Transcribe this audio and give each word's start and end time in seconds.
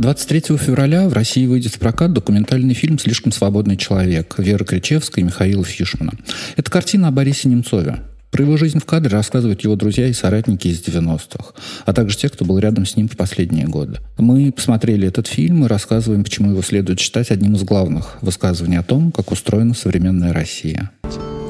23 0.00 0.56
февраля 0.56 1.10
в 1.10 1.12
России 1.12 1.44
выйдет 1.44 1.74
в 1.74 1.78
прокат 1.78 2.14
документальный 2.14 2.72
фильм 2.72 2.98
«Слишком 2.98 3.32
свободный 3.32 3.76
человек» 3.76 4.34
Веры 4.38 4.64
Кричевской 4.64 5.22
и 5.22 5.26
Михаила 5.26 5.62
Фишмана. 5.62 6.12
Это 6.56 6.70
картина 6.70 7.08
о 7.08 7.10
Борисе 7.10 7.50
Немцове. 7.50 7.98
Про 8.30 8.44
его 8.44 8.56
жизнь 8.56 8.78
в 8.78 8.86
кадре 8.86 9.10
рассказывают 9.10 9.60
его 9.60 9.76
друзья 9.76 10.06
и 10.06 10.14
соратники 10.14 10.68
из 10.68 10.80
90-х, 10.80 11.52
а 11.84 11.92
также 11.92 12.16
те, 12.16 12.30
кто 12.30 12.46
был 12.46 12.58
рядом 12.58 12.86
с 12.86 12.96
ним 12.96 13.10
в 13.10 13.16
последние 13.18 13.66
годы. 13.66 13.98
Мы 14.16 14.50
посмотрели 14.52 15.06
этот 15.06 15.26
фильм 15.26 15.66
и 15.66 15.68
рассказываем, 15.68 16.24
почему 16.24 16.52
его 16.52 16.62
следует 16.62 16.98
считать 16.98 17.30
одним 17.30 17.56
из 17.56 17.64
главных 17.64 18.16
высказываний 18.22 18.78
о 18.78 18.82
том, 18.82 19.12
как 19.12 19.30
устроена 19.30 19.74
современная 19.74 20.32
Россия. 20.32 20.92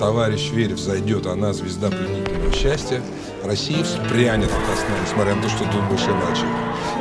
Товарищ 0.01 0.51
Верев 0.53 0.81
зайдет, 0.81 1.27
она 1.27 1.53
звезда 1.53 1.89
пленительного 1.89 2.53
счастья. 2.53 3.01
Россия 3.51 3.83
вспрянет 3.83 4.49
сна, 4.49 4.95
несмотря 5.05 5.35
на 5.35 5.43
то, 5.43 5.49
что 5.49 5.65
думаешь 5.65 6.03
иначе. 6.03 6.47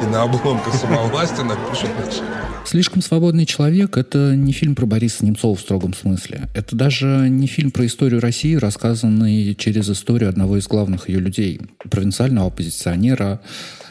И 0.02 0.12
на 0.12 0.24
обломках 0.24 0.74
самовластия 0.74 1.44
напишет 1.44 1.92
иначе. 1.96 2.24
«Слишком 2.66 3.04
свободный 3.04 3.46
человек»— 3.46 3.98
это 3.98 4.36
не 4.36 4.52
фильм 4.52 4.74
про 4.74 4.88
Бориса 4.88 5.24
Немцова 5.24 5.56
в 5.56 5.60
строгом 5.60 5.94
смысле. 5.94 6.50
Это 6.56 6.76
даже 6.76 7.28
не 7.30 7.46
фильм 7.46 7.70
про 7.70 7.86
историю 7.86 8.20
России, 8.20 8.56
рассказанный 8.56 9.54
через 9.54 9.92
историю 9.92 10.30
одного 10.30 10.58
из 10.58 10.68
главных 10.68 11.08
ее 11.08 11.20
людей, 11.20 11.62
провинциального 11.88 12.48
оппозиционера, 12.48 13.42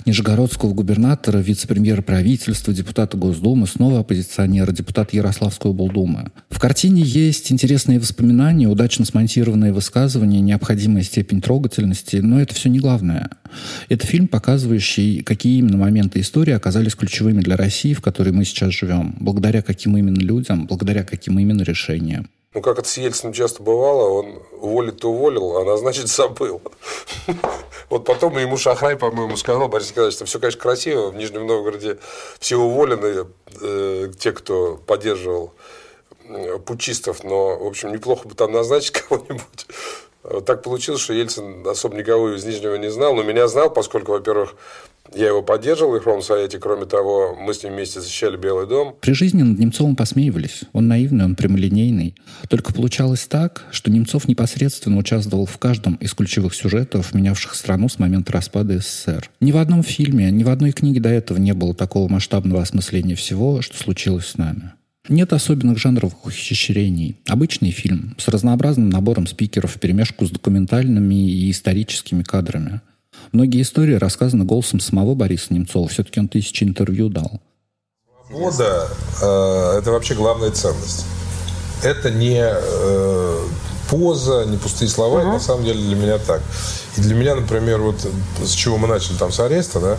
нижегородского 0.08 0.72
губернатора, 0.72 1.38
вице-премьера 1.38 2.02
правительства, 2.02 2.72
депутата 2.72 3.16
Госдумы, 3.16 3.66
снова 3.66 4.00
оппозиционера, 4.00 4.72
депутата 4.72 5.14
Ярославской 5.14 5.70
облдумы. 5.70 6.32
В 6.50 6.58
картине 6.58 7.02
есть 7.02 7.52
интересные 7.52 8.00
воспоминания, 8.00 8.66
удачно 8.66 9.04
смонтированные 9.04 9.72
высказывания, 9.72 10.40
необходимая 10.40 11.02
степень 11.02 11.40
трогательности, 11.40 12.16
но 12.16 12.40
это 12.40 12.47
все 12.54 12.68
не 12.68 12.78
главное. 12.78 13.30
Это 13.88 14.06
фильм, 14.06 14.28
показывающий, 14.28 15.22
какие 15.22 15.58
именно 15.58 15.76
моменты 15.76 16.20
истории 16.20 16.52
оказались 16.52 16.94
ключевыми 16.94 17.40
для 17.40 17.56
России, 17.56 17.94
в 17.94 18.00
которой 18.00 18.32
мы 18.32 18.44
сейчас 18.44 18.72
живем, 18.72 19.16
благодаря 19.20 19.62
каким 19.62 19.96
именно 19.96 20.20
людям, 20.20 20.66
благодаря 20.66 21.04
каким 21.04 21.38
именно 21.38 21.62
решениям. 21.62 22.28
Ну, 22.54 22.62
как 22.62 22.78
это 22.78 22.88
с 22.88 22.96
Ельциным 22.96 23.34
часто 23.34 23.62
бывало, 23.62 24.08
он 24.08 24.42
уволит-то 24.60 25.10
уволил, 25.10 25.58
а 25.58 25.64
назначить 25.64 26.08
забыл. 26.08 26.62
Вот 27.90 28.04
потом 28.04 28.36
ему 28.36 28.56
Шахрай, 28.56 28.96
по-моему, 28.96 29.36
сказал, 29.36 29.68
Борис 29.68 29.90
Николаевич, 29.90 30.16
что 30.16 30.24
все, 30.24 30.38
конечно, 30.38 30.60
красиво, 30.60 31.10
в 31.10 31.16
Нижнем 31.16 31.46
Новгороде 31.46 31.98
все 32.38 32.56
уволены, 32.56 33.26
э, 33.60 34.12
те, 34.18 34.32
кто 34.32 34.76
поддерживал 34.86 35.54
э, 36.24 36.58
пучистов, 36.58 37.22
но, 37.24 37.58
в 37.58 37.66
общем, 37.66 37.92
неплохо 37.92 38.28
бы 38.28 38.34
там 38.34 38.52
назначить 38.52 38.90
кого-нибудь. 39.08 39.66
Так 40.46 40.62
получилось, 40.62 41.00
что 41.00 41.14
Ельцин 41.14 41.66
особо 41.66 41.96
никого 41.96 42.34
из 42.34 42.44
Нижнего 42.44 42.74
не 42.74 42.90
знал, 42.90 43.14
но 43.14 43.22
меня 43.22 43.48
знал, 43.48 43.72
поскольку, 43.72 44.12
во-первых, 44.12 44.56
я 45.14 45.28
его 45.28 45.42
поддерживал 45.42 45.92
в 45.92 45.94
Верховном 45.94 46.22
Совете. 46.22 46.58
Кроме 46.58 46.84
того, 46.84 47.34
мы 47.34 47.54
с 47.54 47.62
ним 47.62 47.72
вместе 47.74 48.00
защищали 48.00 48.36
Белый 48.36 48.66
дом. 48.66 48.94
При 49.00 49.12
жизни 49.12 49.42
над 49.42 49.58
Немцовым 49.58 49.96
посмеивались. 49.96 50.62
Он 50.72 50.88
наивный, 50.88 51.24
он 51.24 51.34
прямолинейный. 51.34 52.14
Только 52.48 52.74
получалось 52.74 53.26
так, 53.26 53.64
что 53.70 53.90
Немцов 53.90 54.28
непосредственно 54.28 54.98
участвовал 54.98 55.46
в 55.46 55.56
каждом 55.58 55.94
из 55.94 56.12
ключевых 56.12 56.54
сюжетов, 56.54 57.14
менявших 57.14 57.54
страну 57.54 57.88
с 57.88 57.98
момента 57.98 58.32
распада 58.32 58.78
СССР. 58.78 59.30
Ни 59.40 59.52
в 59.52 59.56
одном 59.56 59.82
фильме, 59.82 60.30
ни 60.30 60.44
в 60.44 60.50
одной 60.50 60.72
книге 60.72 61.00
до 61.00 61.08
этого 61.08 61.38
не 61.38 61.52
было 61.52 61.74
такого 61.74 62.08
масштабного 62.08 62.60
осмысления 62.60 63.16
всего, 63.16 63.62
что 63.62 63.78
случилось 63.78 64.26
с 64.26 64.36
нами. 64.36 64.72
Нет 65.08 65.32
особенных 65.32 65.78
жанровых 65.78 66.26
ухищрений. 66.26 67.16
Обычный 67.26 67.70
фильм 67.70 68.14
с 68.18 68.28
разнообразным 68.28 68.90
набором 68.90 69.26
спикеров 69.26 69.74
в 69.74 69.80
перемешку 69.80 70.26
с 70.26 70.30
документальными 70.30 71.30
и 71.30 71.50
историческими 71.50 72.22
кадрами. 72.22 72.82
Многие 73.32 73.62
истории 73.62 73.94
рассказаны 73.94 74.44
голосом 74.44 74.80
самого 74.80 75.14
Бориса 75.14 75.54
Немцова. 75.54 75.88
Все-таки 75.88 76.20
он 76.20 76.28
тысячи 76.28 76.62
интервью 76.64 77.08
дал. 77.08 77.40
Свобода 78.28 78.88
э,– 79.22 79.78
это 79.78 79.90
вообще 79.90 80.14
главная 80.14 80.50
ценность. 80.50 81.06
Это 81.82 82.10
не 82.10 82.42
э, 82.42 83.38
поза, 83.88 84.44
не 84.46 84.58
пустые 84.58 84.88
слова. 84.88 85.20
Uh-huh. 85.20 85.32
на 85.32 85.40
самом 85.40 85.64
деле 85.64 85.80
для 85.80 85.96
меня 85.96 86.18
так. 86.18 86.42
И 86.98 87.00
для 87.00 87.14
меня, 87.14 87.36
например, 87.36 87.78
вот 87.80 88.04
с 88.44 88.50
чего 88.50 88.76
мы 88.76 88.88
начали 88.88 89.16
там 89.16 89.30
с 89.30 89.38
ареста, 89.38 89.78
да, 89.78 89.96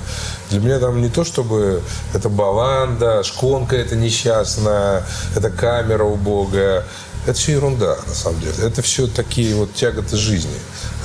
для 0.49 0.59
меня 0.59 0.79
там 0.79 1.01
не 1.01 1.07
то, 1.07 1.23
чтобы 1.23 1.81
это 2.13 2.27
баланда, 2.27 3.23
шконка 3.23 3.77
это 3.77 3.95
несчастная, 3.95 5.05
это 5.35 5.49
камера 5.49 6.03
убогая. 6.03 6.83
Это 7.25 7.33
все 7.37 7.53
ерунда, 7.53 7.97
на 8.07 8.13
самом 8.13 8.39
деле. 8.41 8.53
Это 8.61 8.81
все 8.81 9.07
такие 9.07 9.55
вот 9.55 9.73
тяготы 9.73 10.17
жизни. 10.17 10.55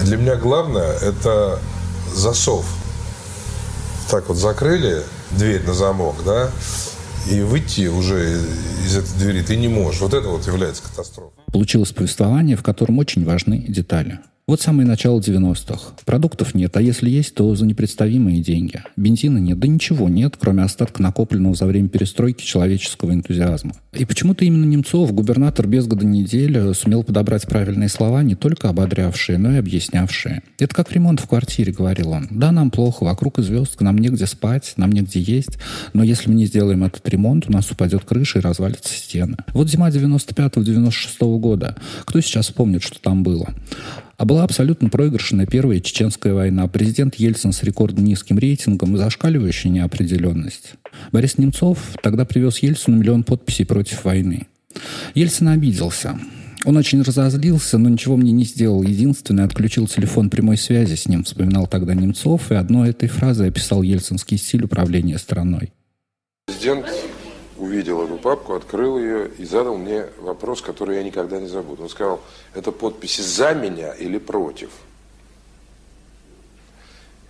А 0.00 0.04
для 0.04 0.16
меня 0.16 0.36
главное– 0.36 0.92
это 1.00 1.60
засов. 2.14 2.64
Так 4.10 4.28
вот 4.28 4.36
закрыли 4.36 5.02
дверь 5.32 5.64
на 5.66 5.74
замок, 5.74 6.16
да, 6.24 6.50
и 7.30 7.40
выйти 7.40 7.86
уже 7.86 8.40
из 8.84 8.96
этой 8.96 9.12
двери 9.18 9.42
ты 9.42 9.56
не 9.56 9.68
можешь. 9.68 10.00
Вот 10.00 10.14
это 10.14 10.28
вот 10.28 10.46
является 10.46 10.82
катастрофой. 10.82 11.32
Получилось 11.52 11.92
повествование, 11.92 12.56
в 12.56 12.62
котором 12.62 12.98
очень 12.98 13.24
важны 13.24 13.58
детали. 13.68 14.18
Вот 14.46 14.60
самое 14.60 14.86
начало 14.86 15.20
90-х. 15.20 15.94
Продуктов 16.04 16.54
нет, 16.54 16.76
а 16.76 16.82
если 16.82 17.08
есть, 17.08 17.34
то 17.34 17.54
за 17.54 17.64
непредставимые 17.64 18.42
деньги. 18.42 18.82
Бензина 18.94 19.38
нет, 19.38 19.58
да 19.58 19.66
ничего 19.66 20.10
нет, 20.10 20.36
кроме 20.38 20.64
остатка 20.64 21.00
накопленного 21.00 21.54
за 21.54 21.64
время 21.64 21.88
перестройки 21.88 22.44
человеческого 22.44 23.14
энтузиазма. 23.14 23.72
И 23.94 24.04
почему-то 24.04 24.44
именно 24.44 24.66
Немцов, 24.66 25.14
губернатор 25.14 25.66
без 25.66 25.86
года 25.86 26.04
недели, 26.04 26.74
сумел 26.74 27.04
подобрать 27.04 27.46
правильные 27.46 27.88
слова, 27.88 28.22
не 28.22 28.34
только 28.34 28.68
ободрявшие, 28.68 29.38
но 29.38 29.52
и 29.52 29.56
объяснявшие. 29.56 30.42
Это 30.58 30.74
как 30.74 30.92
ремонт 30.92 31.20
в 31.20 31.26
квартире, 31.26 31.72
говорил 31.72 32.10
он. 32.10 32.28
Да, 32.30 32.52
нам 32.52 32.70
плохо, 32.70 33.04
вокруг 33.04 33.38
звезд, 33.38 33.80
нам 33.80 33.96
негде 33.96 34.26
спать, 34.26 34.74
нам 34.76 34.92
негде 34.92 35.20
есть, 35.20 35.56
но 35.94 36.02
если 36.02 36.28
мы 36.28 36.34
не 36.34 36.44
сделаем 36.44 36.84
этот 36.84 37.08
ремонт, 37.08 37.48
у 37.48 37.52
нас 37.52 37.70
упадет 37.70 38.04
крыша 38.04 38.40
и 38.40 38.42
развалится 38.42 38.92
стены. 38.92 39.38
Вот 39.54 39.70
зима 39.70 39.88
95-96 39.88 41.38
года. 41.38 41.76
Кто 42.04 42.20
сейчас 42.20 42.50
помнит, 42.50 42.82
что 42.82 43.00
там 43.00 43.22
было? 43.22 43.54
А 44.16 44.24
была 44.24 44.44
абсолютно 44.44 44.88
проигрышная 44.88 45.46
первая 45.46 45.80
чеченская 45.80 46.34
война. 46.34 46.66
Президент 46.68 47.16
Ельцин 47.16 47.52
с 47.52 47.62
рекордно 47.62 48.00
низким 48.00 48.38
рейтингом 48.38 48.94
и 48.94 48.98
зашкаливающая 48.98 49.70
неопределенность. 49.70 50.74
Борис 51.12 51.38
Немцов 51.38 51.78
тогда 52.02 52.24
привез 52.24 52.58
Ельцину 52.58 52.98
миллион 52.98 53.24
подписей 53.24 53.66
против 53.66 54.04
войны. 54.04 54.46
Ельцин 55.14 55.48
обиделся. 55.48 56.18
Он 56.64 56.76
очень 56.76 57.02
разозлился, 57.02 57.76
но 57.76 57.88
ничего 57.90 58.16
мне 58.16 58.32
не 58.32 58.44
сделал. 58.44 58.82
Единственное, 58.82 59.44
отключил 59.44 59.86
телефон 59.86 60.30
прямой 60.30 60.56
связи 60.56 60.94
с 60.94 61.06
ним, 61.06 61.24
вспоминал 61.24 61.66
тогда 61.66 61.94
Немцов, 61.94 62.50
и 62.50 62.54
одной 62.54 62.90
этой 62.90 63.08
фразой 63.08 63.48
описал 63.48 63.82
ельцинский 63.82 64.38
стиль 64.38 64.64
управления 64.64 65.18
страной. 65.18 65.72
Президент 66.46 66.86
увидел 67.56 68.04
эту 68.04 68.16
папку, 68.16 68.54
открыл 68.54 68.98
ее 68.98 69.28
и 69.28 69.44
задал 69.44 69.76
мне 69.76 70.08
вопрос, 70.18 70.60
который 70.60 70.96
я 70.96 71.02
никогда 71.02 71.38
не 71.40 71.46
забуду. 71.46 71.84
Он 71.84 71.88
сказал, 71.88 72.20
это 72.54 72.72
подписи 72.72 73.20
за 73.20 73.54
меня 73.54 73.92
или 73.92 74.18
против? 74.18 74.70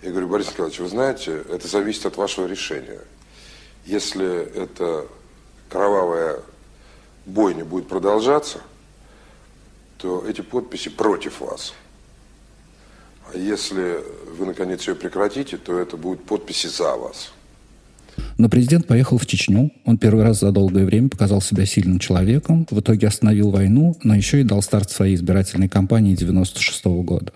Я 0.03 0.11
говорю, 0.11 0.29
Борис 0.29 0.51
Николаевич, 0.51 0.81
вы 0.81 0.89
знаете, 0.89 1.43
это 1.51 1.67
зависит 1.67 2.07
от 2.07 2.17
вашего 2.17 2.47
решения. 2.47 3.01
Если 3.87 4.27
эта 4.55 5.07
кровавая 5.69 6.41
бойня 7.27 7.65
будет 7.65 7.89
продолжаться, 7.89 8.61
то 9.99 10.27
эти 10.27 10.43
подписи 10.43 10.91
против 10.91 11.41
вас. 11.41 11.75
А 13.33 13.37
если 13.37 14.05
вы, 14.29 14.47
наконец, 14.47 14.87
ее 14.87 14.95
прекратите, 14.95 15.57
то 15.57 15.79
это 15.79 15.97
будут 15.97 16.25
подписи 16.27 16.67
за 16.67 16.97
вас. 16.97 17.33
Но 18.39 18.49
президент 18.49 18.87
поехал 18.87 19.19
в 19.19 19.27
Чечню. 19.27 19.71
Он 19.85 19.99
первый 19.99 20.25
раз 20.25 20.41
за 20.41 20.53
долгое 20.53 20.85
время 20.85 21.09
показал 21.09 21.41
себя 21.41 21.67
сильным 21.67 21.99
человеком. 21.99 22.67
В 22.71 22.81
итоге 22.81 23.07
остановил 23.07 23.51
войну, 23.51 23.97
но 24.03 24.15
еще 24.15 24.41
и 24.41 24.45
дал 24.45 24.63
старт 24.63 24.91
своей 24.91 25.15
избирательной 25.15 25.69
кампании 25.69 26.17
96 26.17 26.85
года. 26.85 27.33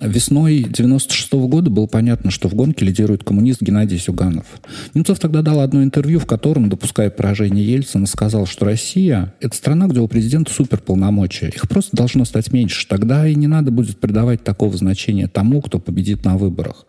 Весной 0.00 0.64
96 0.66 1.32
года 1.32 1.68
было 1.68 1.86
понятно, 1.86 2.30
что 2.30 2.48
в 2.48 2.54
гонке 2.54 2.86
лидирует 2.86 3.22
коммунист 3.22 3.60
Геннадий 3.60 3.98
Сюганов. 3.98 4.46
Немцов 4.94 5.18
тогда 5.18 5.42
дал 5.42 5.60
одно 5.60 5.82
интервью, 5.82 6.18
в 6.18 6.24
котором, 6.24 6.70
допуская 6.70 7.10
поражение 7.10 7.66
Ельцина, 7.66 8.06
сказал, 8.06 8.46
что 8.46 8.64
Россия– 8.64 9.34
это 9.40 9.54
страна, 9.54 9.88
где 9.88 10.00
у 10.00 10.08
президента 10.08 10.54
суперполномочия. 10.54 11.48
Их 11.48 11.68
просто 11.68 11.94
должно 11.94 12.24
стать 12.24 12.50
меньше. 12.50 12.88
Тогда 12.88 13.28
и 13.28 13.34
не 13.34 13.46
надо 13.46 13.70
будет 13.70 14.00
придавать 14.00 14.42
такого 14.42 14.74
значения 14.74 15.28
тому, 15.28 15.60
кто 15.60 15.78
победит 15.78 16.24
на 16.24 16.38
выборах. 16.38 16.86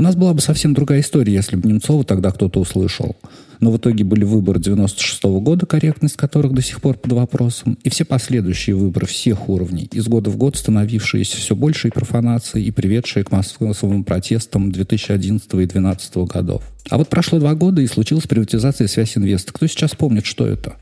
У 0.00 0.02
нас 0.02 0.16
была 0.16 0.32
бы 0.32 0.40
совсем 0.40 0.72
другая 0.72 1.00
история, 1.00 1.34
если 1.34 1.56
бы 1.56 1.68
Немцова 1.68 2.04
тогда 2.04 2.30
кто-то 2.30 2.58
услышал. 2.58 3.16
Но 3.60 3.70
в 3.70 3.76
итоге 3.76 4.02
были 4.02 4.24
выборы 4.24 4.58
96 4.58 5.24
-го 5.24 5.42
года, 5.42 5.66
корректность 5.66 6.16
которых 6.16 6.54
до 6.54 6.62
сих 6.62 6.80
пор 6.80 6.96
под 6.96 7.12
вопросом, 7.12 7.76
и 7.84 7.90
все 7.90 8.06
последующие 8.06 8.74
выборы 8.74 9.06
всех 9.06 9.50
уровней, 9.50 9.90
из 9.92 10.08
года 10.08 10.30
в 10.30 10.38
год 10.38 10.56
становившиеся 10.56 11.36
все 11.36 11.54
большей 11.54 11.90
профанацией 11.90 12.64
и 12.64 12.70
приведшие 12.70 13.24
к 13.24 13.30
массовым 13.30 14.04
протестам 14.04 14.72
2011 14.72 15.44
и 15.44 15.56
2012 15.66 16.16
годов. 16.26 16.62
А 16.88 16.96
вот 16.96 17.08
прошло 17.08 17.38
два 17.38 17.54
года, 17.54 17.82
и 17.82 17.86
случилась 17.86 18.24
приватизация 18.26 18.88
связь 18.88 19.18
инвеста. 19.18 19.52
Кто 19.52 19.66
сейчас 19.66 19.94
помнит, 19.94 20.24
что 20.24 20.46
это? 20.46 20.76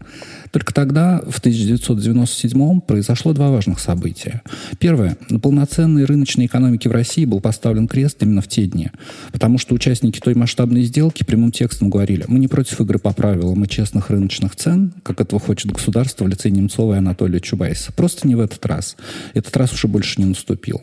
Только 0.50 0.72
тогда, 0.72 1.20
в 1.28 1.38
1997 1.38 2.80
произошло 2.80 3.32
два 3.32 3.50
важных 3.50 3.80
события. 3.80 4.42
Первое. 4.78 5.16
На 5.28 5.38
полноценной 5.38 6.04
рыночной 6.04 6.46
экономике 6.46 6.88
в 6.88 6.92
России 6.92 7.24
был 7.24 7.40
поставлен 7.40 7.88
крест 7.88 8.22
именно 8.22 8.40
в 8.40 8.48
те 8.48 8.66
дни. 8.66 8.90
Потому 9.32 9.58
что 9.58 9.74
участники 9.74 10.20
той 10.20 10.34
масштабной 10.34 10.82
сделки 10.82 11.24
прямым 11.24 11.52
текстом 11.52 11.90
говорили, 11.90 12.24
мы 12.28 12.38
не 12.38 12.48
против 12.48 12.80
игры 12.80 12.98
по 12.98 13.12
правилам 13.12 13.64
и 13.64 13.68
честных 13.68 14.10
рыночных 14.10 14.56
цен, 14.56 14.92
как 15.02 15.20
этого 15.20 15.40
хочет 15.40 15.72
государство 15.72 16.24
в 16.24 16.28
лице 16.28 16.50
Немцова 16.50 16.94
и 16.94 16.98
Анатолия 16.98 17.40
Чубайса. 17.40 17.92
Просто 17.92 18.26
не 18.26 18.34
в 18.34 18.40
этот 18.40 18.64
раз. 18.66 18.96
Этот 19.34 19.56
раз 19.56 19.72
уже 19.72 19.88
больше 19.88 20.20
не 20.20 20.26
наступил. 20.26 20.80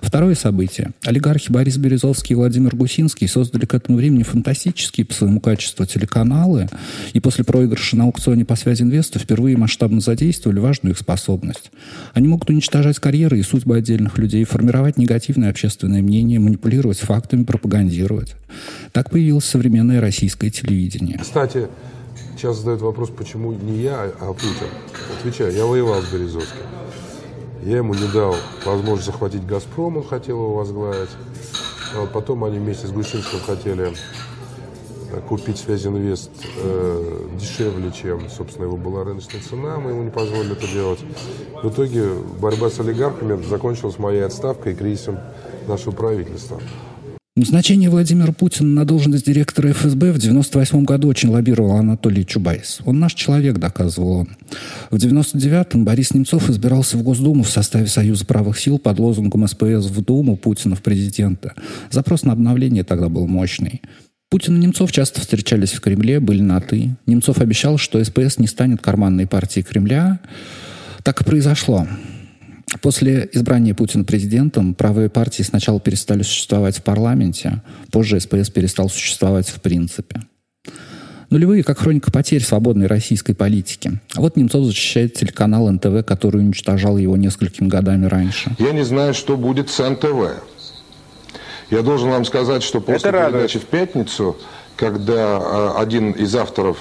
Второе 0.00 0.34
событие. 0.34 0.92
Олигархи 1.04 1.50
Борис 1.50 1.76
Березовский 1.76 2.34
и 2.34 2.36
Владимир 2.36 2.76
Гусинский 2.76 3.26
создали 3.26 3.64
к 3.64 3.74
этому 3.74 3.98
времени 3.98 4.22
фантастические 4.22 5.06
по 5.06 5.14
своему 5.14 5.40
качеству 5.40 5.86
телеканалы, 5.86 6.68
и 7.12 7.20
после 7.20 7.44
проигрыша 7.44 7.96
на 7.96 8.04
аукционе 8.04 8.44
по 8.44 8.56
связи 8.56 8.82
инвестов 8.82 9.22
впервые 9.22 9.56
масштабно 9.56 10.00
задействовали 10.00 10.58
важную 10.58 10.92
их 10.92 10.98
способность. 10.98 11.70
Они 12.12 12.28
могут 12.28 12.50
уничтожать 12.50 12.98
карьеры 12.98 13.38
и 13.38 13.42
судьбы 13.42 13.76
отдельных 13.76 14.18
людей, 14.18 14.44
формировать 14.44 14.98
негативное 14.98 15.50
общественное 15.50 16.02
мнение, 16.02 16.38
манипулировать 16.38 16.98
фактами, 16.98 17.44
пропагандировать. 17.44 18.34
Так 18.92 19.10
появилось 19.10 19.44
современное 19.44 20.00
российское 20.00 20.50
телевидение. 20.50 21.18
Кстати, 21.18 21.66
сейчас 22.36 22.58
задают 22.58 22.82
вопрос, 22.82 23.10
почему 23.10 23.52
не 23.52 23.82
я, 23.82 24.10
а 24.20 24.32
Путин. 24.32 24.68
Отвечаю, 25.18 25.54
я 25.54 25.64
воевал 25.64 26.02
с 26.02 26.12
Березовским. 26.12 26.60
Я 27.64 27.78
ему 27.78 27.94
не 27.94 28.06
дал 28.08 28.36
возможность 28.66 29.06
захватить 29.06 29.46
«Газпром», 29.46 29.96
он 29.96 30.04
хотел 30.04 30.36
его 30.36 30.54
возглавить. 30.54 31.08
А 31.94 32.00
вот 32.02 32.12
потом 32.12 32.44
они 32.44 32.58
вместе 32.58 32.86
с 32.86 32.90
Гусинским 32.90 33.40
хотели 33.40 33.94
э, 35.10 35.20
купить 35.26 35.56
связь 35.56 35.86
инвест 35.86 36.30
э, 36.62 37.26
дешевле, 37.40 37.90
чем, 37.90 38.28
собственно, 38.28 38.66
его 38.66 38.76
была 38.76 39.02
рыночная 39.04 39.40
цена. 39.40 39.78
Мы 39.78 39.92
ему 39.92 40.02
не 40.02 40.10
позволили 40.10 40.52
это 40.52 40.68
делать. 40.68 40.98
В 41.62 41.70
итоге 41.70 42.10
борьба 42.38 42.68
с 42.68 42.80
олигархами 42.80 43.42
закончилась 43.42 43.98
моей 43.98 44.26
отставкой 44.26 44.74
и 44.74 44.76
кризисом 44.76 45.20
нашего 45.66 45.92
правительства. 45.92 46.60
Назначение 47.36 47.90
Владимира 47.90 48.30
Путина 48.30 48.68
на 48.68 48.84
должность 48.84 49.26
директора 49.26 49.72
ФСБ 49.72 50.12
в 50.12 50.18
1998 50.18 50.84
году 50.84 51.08
очень 51.08 51.30
лоббировал 51.30 51.72
Анатолий 51.72 52.24
Чубайс. 52.24 52.78
Он 52.84 53.00
наш 53.00 53.14
человек, 53.14 53.58
доказывал 53.58 54.18
он. 54.18 54.28
В 54.90 54.94
1999-м 54.94 55.84
Борис 55.84 56.14
Немцов 56.14 56.48
избирался 56.48 56.96
в 56.96 57.02
Госдуму 57.02 57.42
в 57.42 57.50
составе 57.50 57.88
Союза 57.88 58.24
правых 58.24 58.60
сил 58.60 58.78
под 58.78 59.00
лозунгом 59.00 59.48
СПС 59.48 59.86
в 59.86 60.00
Думу, 60.04 60.36
Путина 60.36 60.76
в 60.76 60.82
президента. 60.82 61.54
Запрос 61.90 62.22
на 62.22 62.30
обновление 62.30 62.84
тогда 62.84 63.08
был 63.08 63.26
мощный. 63.26 63.82
Путин 64.30 64.54
и 64.54 64.60
Немцов 64.60 64.92
часто 64.92 65.20
встречались 65.20 65.72
в 65.72 65.80
Кремле, 65.80 66.20
были 66.20 66.40
на 66.40 66.60
«ты». 66.60 66.94
Немцов 67.06 67.38
обещал, 67.38 67.78
что 67.78 68.02
СПС 68.04 68.38
не 68.38 68.46
станет 68.46 68.80
карманной 68.80 69.26
партией 69.26 69.64
Кремля. 69.64 70.20
Так 71.02 71.20
и 71.20 71.24
произошло. 71.24 71.88
После 72.80 73.28
избрания 73.32 73.74
Путина 73.74 74.04
президентом 74.04 74.74
правые 74.74 75.08
партии 75.08 75.42
сначала 75.42 75.80
перестали 75.80 76.22
существовать 76.22 76.78
в 76.78 76.82
парламенте, 76.82 77.62
позже 77.90 78.18
СПС 78.20 78.50
перестал 78.50 78.88
существовать 78.88 79.48
в 79.48 79.60
принципе. 79.60 80.22
Нулевые, 81.30 81.64
как 81.64 81.78
хроника 81.78 82.12
потерь 82.12 82.42
свободной 82.42 82.86
российской 82.86 83.34
политики. 83.34 84.00
А 84.14 84.20
вот 84.20 84.36
Немцов 84.36 84.66
защищает 84.66 85.14
телеканал 85.14 85.70
НТВ, 85.70 86.04
который 86.06 86.40
уничтожал 86.40 86.96
его 86.96 87.16
несколькими 87.16 87.66
годами 87.66 88.06
раньше. 88.06 88.54
Я 88.58 88.72
не 88.72 88.84
знаю, 88.84 89.14
что 89.14 89.36
будет 89.36 89.68
с 89.68 89.78
НТВ. 89.82 90.30
Я 91.70 91.82
должен 91.82 92.10
вам 92.10 92.24
сказать, 92.24 92.62
что 92.62 92.80
после 92.80 93.10
Это 93.10 93.30
передачи 93.30 93.58
в 93.58 93.64
пятницу, 93.64 94.36
когда 94.76 95.40
э, 95.40 95.80
один 95.80 96.12
из 96.12 96.34
авторов, 96.36 96.78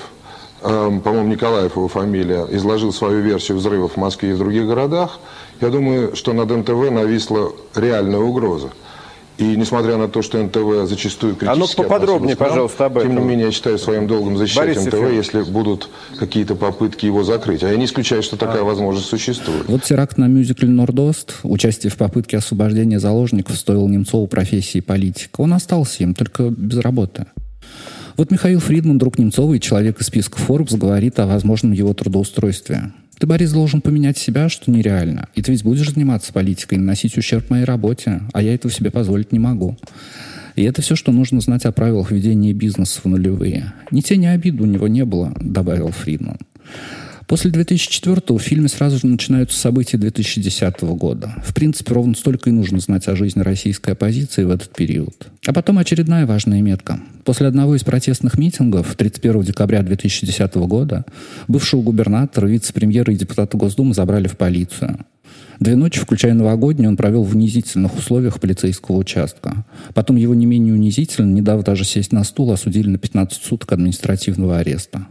по-моему, 0.64 1.28
Николаев 1.28 1.76
его 1.76 1.88
фамилия, 1.88 2.48
изложил 2.50 2.94
свою 2.94 3.20
версию 3.22 3.58
взрывов 3.58 3.94
в 3.94 3.98
Москве 3.98 4.32
и 4.32 4.34
в 4.34 4.38
других 4.38 4.66
городах, 4.66 5.20
я 5.62 5.70
думаю, 5.70 6.16
что 6.16 6.34
над 6.34 6.50
НТВ 6.50 6.90
нависла 6.90 7.52
реальная 7.76 8.20
угроза. 8.20 8.70
И 9.38 9.58
несмотря 9.58 9.98
на 9.98 10.08
то, 10.08 10.22
что 10.22 10.42
НТВ 10.42 10.88
зачастую 10.88 11.36
критически 11.36 11.48
А 11.48 11.56
ну 11.56 11.84
поподробнее, 11.84 12.36
стран, 12.36 12.50
пожалуйста, 12.50 12.86
об 12.86 12.98
этом. 12.98 13.12
Тем 13.12 13.20
не 13.20 13.28
менее, 13.28 13.48
я 13.48 13.52
считаю 13.52 13.80
своим 13.80 14.08
долгом 14.08 14.38
защищать 14.38 14.76
Борис 14.76 14.86
НТВ, 14.86 14.94
Ефим. 14.94 15.16
если 15.16 15.42
будут 15.42 15.90
какие-то 16.20 16.56
попытки 16.56 17.08
его 17.08 17.24
закрыть. 17.24 17.64
А 17.64 17.70
я 17.70 17.76
не 17.76 17.86
исключаю, 17.86 18.22
что 18.22 18.38
такая 18.38 18.62
а. 18.62 18.64
возможность 18.64 19.08
существует. 19.08 19.68
Вот 19.68 19.84
теракт 19.84 20.20
на 20.20 20.28
мюзикле 20.28 20.70
«Нордост», 20.70 21.40
участие 21.42 21.90
в 21.90 21.98
попытке 21.98 22.38
освобождения 22.38 23.00
заложников 23.00 23.58
стоил 23.58 23.88
Немцову 23.88 24.28
профессии 24.28 24.82
политика. 24.82 25.42
Он 25.42 25.54
остался 25.54 26.04
им, 26.04 26.14
только 26.14 26.50
без 26.50 26.78
работы. 26.78 27.26
Вот 28.16 28.30
Михаил 28.30 28.60
Фридман, 28.60 29.00
друг 29.00 29.18
Немцова 29.18 29.56
и 29.56 29.60
человек 29.60 30.00
из 30.00 30.08
списка 30.08 30.38
Forbes, 30.38 30.78
говорит 30.78 31.20
о 31.20 31.26
возможном 31.26 31.72
его 31.72 31.94
трудоустройстве. 31.94 32.92
Ты, 33.18 33.26
Борис, 33.26 33.52
должен 33.52 33.82
поменять 33.82 34.18
себя, 34.18 34.50
что 34.50 34.70
нереально. 34.70 35.30
И 35.34 35.42
ты 35.42 35.52
ведь 35.52 35.64
будешь 35.64 35.92
заниматься 35.92 36.32
политикой, 36.32 36.78
наносить 36.78 37.18
ущерб 37.18 37.50
моей 37.50 37.64
работе, 37.64 38.22
а 38.32 38.42
я 38.44 38.54
этого 38.54 38.72
себе 38.72 38.92
позволить 38.92 39.32
не 39.32 39.40
могу. 39.40 39.78
И 40.56 40.64
это 40.64 40.84
все, 40.84 40.96
что 40.96 41.12
нужно 41.12 41.42
знать 41.42 41.66
о 41.66 41.72
правилах 41.72 42.12
ведения 42.12 42.54
бизнеса 42.54 43.02
в 43.04 43.06
нулевые. 43.08 43.74
Ни 43.90 44.02
тени 44.02 44.28
обиды 44.28 44.62
у 44.62 44.68
него 44.68 44.88
не 44.88 45.06
было, 45.06 45.34
добавил 45.40 45.90
Фридман. 45.90 46.38
После 47.34 47.50
2004 47.50 48.22
в 48.28 48.38
фильме 48.38 48.68
сразу 48.68 49.00
же 49.00 49.08
начинаются 49.08 49.58
события 49.60 49.98
2010 49.98 50.82
года. 50.84 51.34
В 51.44 51.52
принципе, 51.56 51.92
ровно 51.96 52.14
столько 52.14 52.52
и 52.52 52.54
нужно 52.54 52.80
знать 52.80 53.08
о 53.08 53.16
жизни 53.16 53.42
российской 53.42 53.94
оппозиции 53.94 54.44
в 54.44 54.52
этот 54.52 54.70
период. 54.70 55.30
А 55.48 55.52
потом 55.52 55.80
очередная 55.80 56.28
важная 56.28 56.62
метка. 56.62 57.00
После 57.24 57.48
одного 57.48 57.76
из 57.76 57.84
протестных 57.84 58.38
митингов 58.38 58.96
31 58.96 59.42
декабря 59.42 59.82
2010 59.82 60.54
года 60.68 61.06
бывшего 61.48 61.82
губернатора, 61.82 62.46
вице-премьера 62.46 63.12
и 63.12 63.18
депутата 63.18 63.58
Госдумы 63.58 63.96
забрали 63.96 64.28
в 64.28 64.38
полицию. 64.38 65.00
Две 65.60 65.76
ночи, 65.76 66.00
включая 66.00 66.36
новогоднюю, 66.36 66.90
он 66.90 66.98
провел 66.98 67.24
в 67.24 67.36
унизительных 67.36 67.98
условиях 67.98 68.40
полицейского 68.40 68.98
участка. 68.98 69.66
Потом 69.96 70.18
его 70.18 70.36
не 70.36 70.46
менее 70.46 70.76
унизительно, 70.76 71.34
не 71.34 71.42
дав 71.42 71.64
даже 71.64 71.84
сесть 71.84 72.12
на 72.12 72.24
стул, 72.26 72.52
осудили 72.52 72.90
на 72.90 73.00
15 73.00 73.42
суток 73.42 73.72
административного 73.72 74.60
ареста. 74.60 75.08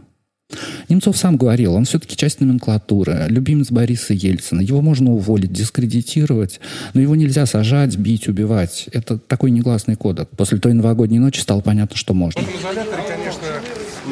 Немцов 0.89 1.17
сам 1.17 1.37
говорил, 1.37 1.75
он 1.75 1.85
все-таки 1.85 2.15
часть 2.15 2.39
номенклатуры, 2.39 3.25
любимец 3.29 3.71
Бориса 3.71 4.13
Ельцина. 4.13 4.61
Его 4.61 4.81
можно 4.81 5.11
уволить, 5.11 5.51
дискредитировать, 5.51 6.59
но 6.93 7.01
его 7.01 7.15
нельзя 7.15 7.45
сажать, 7.45 7.97
бить, 7.97 8.27
убивать. 8.27 8.87
Это 8.91 9.17
такой 9.17 9.51
негласный 9.51 9.95
кодек. 9.95 10.29
После 10.37 10.59
той 10.59 10.73
новогодней 10.73 11.19
ночи 11.19 11.39
стало 11.39 11.61
понятно, 11.61 11.97
что 11.97 12.13
можно. 12.13 12.39
Изоляторе, 12.39 13.03
конечно, 13.07 13.47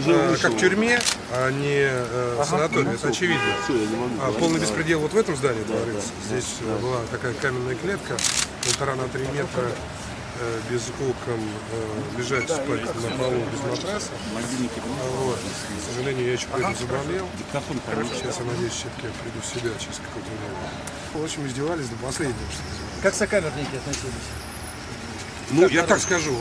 э, 0.08 0.36
как 0.42 0.54
в 0.54 0.58
тюрьме, 0.58 1.00
а 1.32 1.52
не 1.52 1.82
э, 1.84 2.36
ага. 2.40 2.46
санатории, 2.46 2.94
это 2.94 3.08
очевидно. 3.08 3.42
А, 4.22 4.32
полный 4.40 4.60
беспредел 4.60 5.00
вот 5.00 5.14
в 5.14 5.18
этом 5.18 5.36
здании 5.36 5.64
творится. 5.64 6.10
Здесь 6.30 6.58
была 6.82 7.00
такая 7.12 7.34
каменная 7.34 7.76
клетка, 7.76 8.18
полтора 8.66 8.96
на 8.96 9.08
три 9.08 9.24
метра 9.36 9.62
Э, 9.62 9.72
без 10.70 10.90
окон 10.90 11.40
э, 11.72 12.18
лежать 12.18 12.50
спать 12.50 12.96
на 12.96 13.18
полу 13.18 13.42
без 13.52 13.60
матраса. 13.70 14.12
Вот. 14.34 15.40
К 15.40 15.94
сожалению, 15.94 16.26
я 16.26 16.34
еще 16.34 16.48
при 16.48 16.62
этом 16.62 16.76
заболел. 16.76 17.28
Сейчас 18.16 18.40
я 18.40 18.46
надеюсь, 18.46 18.74
все-таки 18.74 19.08
я 19.08 19.12
приду 19.22 19.42
в 19.42 19.46
себя 19.46 19.72
через 19.80 19.98
какое-то 19.98 20.30
время. 20.30 20.56
В 21.14 21.24
общем, 21.24 21.48
издевались 21.48 21.90
до 21.90 21.96
последнего. 21.98 22.38
Как 23.04 23.14
сокамерники 23.14 23.76
относились? 23.76 24.30
Ну, 25.52 25.68
я 25.68 25.84
так 25.84 26.00
скажу, 26.00 26.34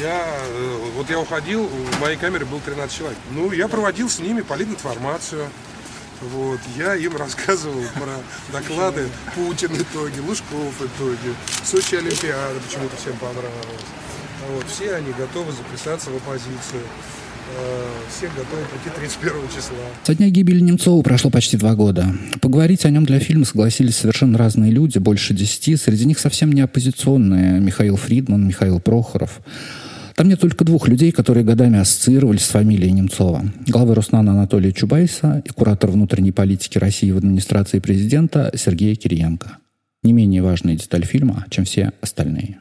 я, 0.00 0.26
э, 0.40 0.90
вот 0.96 1.08
я 1.08 1.20
уходил, 1.20 1.66
в 1.66 2.00
моей 2.00 2.16
камере 2.16 2.44
был 2.44 2.60
13 2.60 2.96
человек. 2.96 3.18
Ну, 3.30 3.52
я 3.52 3.68
проводил 3.68 4.10
с 4.10 4.18
ними 4.18 4.40
политинформацию, 4.40 5.48
вот. 6.20 6.60
Я 6.76 6.94
им 6.94 7.16
рассказывал 7.16 7.82
про 7.94 8.16
доклады 8.52 9.08
Путин 9.34 9.72
итоги, 9.74 10.20
Лужков 10.20 10.74
итоги, 10.80 11.34
Сочи 11.64 11.96
Олимпиада 11.96 12.60
почему-то 12.66 12.96
всем 12.96 13.16
понравилось. 13.18 13.86
Вот. 14.50 14.64
Все 14.68 14.94
они 14.94 15.12
готовы 15.12 15.52
записаться 15.52 16.10
в 16.10 16.16
оппозицию. 16.16 16.82
Э, 17.54 17.84
все 18.10 18.26
готовы 18.26 18.64
прийти 18.64 18.90
31 18.96 19.48
числа. 19.54 19.76
Со 20.02 20.14
дня 20.14 20.28
гибели 20.30 20.60
Немцова 20.60 21.02
прошло 21.02 21.30
почти 21.30 21.56
два 21.56 21.74
года. 21.74 22.06
Поговорить 22.40 22.84
о 22.84 22.90
нем 22.90 23.06
для 23.06 23.20
фильма 23.20 23.44
согласились 23.44 23.96
совершенно 23.96 24.36
разные 24.36 24.72
люди, 24.72 24.98
больше 24.98 25.32
десяти. 25.32 25.76
Среди 25.76 26.06
них 26.06 26.18
совсем 26.18 26.52
не 26.52 26.60
оппозиционные. 26.60 27.60
Михаил 27.60 27.96
Фридман, 27.96 28.46
Михаил 28.46 28.80
Прохоров. 28.80 29.40
Там 30.16 30.28
нет 30.28 30.40
только 30.40 30.64
двух 30.64 30.88
людей, 30.88 31.12
которые 31.12 31.44
годами 31.44 31.78
ассоциировались 31.78 32.46
с 32.46 32.48
фамилией 32.48 32.92
Немцова. 32.92 33.44
Главы 33.66 33.94
Роснана 33.94 34.32
Анатолия 34.32 34.72
Чубайса 34.72 35.42
и 35.44 35.50
куратор 35.50 35.90
внутренней 35.90 36.32
политики 36.32 36.78
России 36.78 37.10
в 37.10 37.18
администрации 37.18 37.80
президента 37.80 38.50
Сергея 38.56 38.94
Кириенко. 38.94 39.58
Не 40.02 40.14
менее 40.14 40.40
важная 40.42 40.76
деталь 40.76 41.04
фильма, 41.04 41.44
чем 41.50 41.66
все 41.66 41.92
остальные. 42.00 42.60